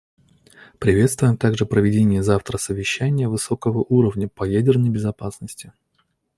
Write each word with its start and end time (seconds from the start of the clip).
Приветствуем 0.79 1.37
также 1.37 1.67
проведение 1.67 2.23
завтра 2.23 2.57
Совещания 2.57 3.29
высокого 3.29 3.85
уровня 3.87 4.27
по 4.27 4.45
ядерной 4.45 4.89
безопасности. 4.89 5.73